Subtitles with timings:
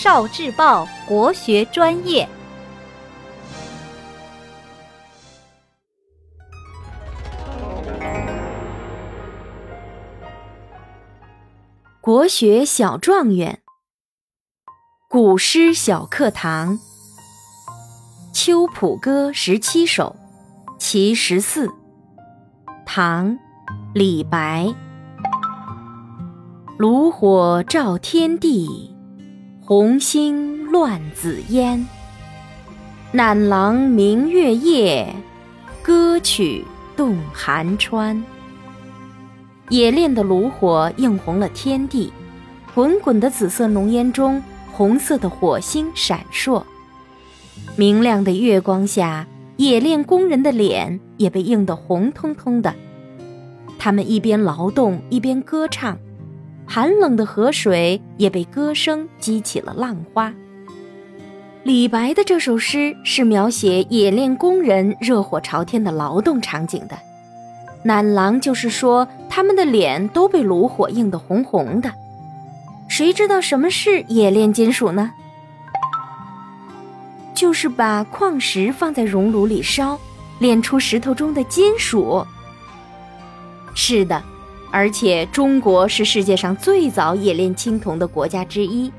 [0.00, 2.28] 少智报国学专业，
[12.00, 13.60] 国学小状元，
[15.08, 16.78] 古诗小课堂，
[18.32, 20.14] 《秋浦歌》十七首，
[20.78, 21.68] 其十四，
[22.86, 23.32] 唐·
[23.92, 24.72] 李白。
[26.78, 28.96] 炉火照天地，
[29.68, 31.86] 红星乱紫烟。
[33.12, 35.14] 赧郎明月夜，
[35.82, 36.64] 歌曲
[36.96, 38.24] 动寒川。
[39.68, 42.10] 冶炼的炉火映红了天地，
[42.74, 44.42] 滚滚的紫色浓烟中，
[44.72, 46.62] 红色的火星闪烁。
[47.76, 49.26] 明亮的月光下，
[49.58, 52.74] 冶炼工人的脸也被映得红彤彤的。
[53.78, 55.98] 他们一边劳动，一边歌唱。
[56.68, 60.32] 寒冷的河水也被歌声激起了浪花。
[61.64, 66.96] 李白的这首诗是描写冶炼工人热火朝天的劳动场景的。
[67.84, 71.90] 赧郎就是说他们的脸都被炉火映得红红的。
[72.86, 75.12] 谁知道什么是冶炼金属呢？
[77.34, 79.98] 就是把矿石放在熔炉里烧，
[80.38, 82.26] 炼出石头中的金属。
[83.74, 84.22] 是的。
[84.70, 88.92] 而且，中国是世界上最早冶炼青铜的国家之一，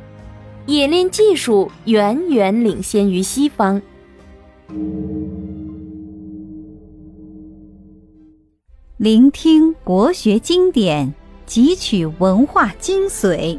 [0.65, 3.81] 冶炼技术远远领先于西方。
[8.97, 11.13] 聆听国学经典，
[11.47, 13.57] 汲取文化精髓，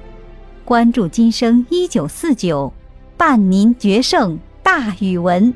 [0.65, 2.73] 关注今生一九四九，
[3.17, 5.55] 伴您决胜大语文。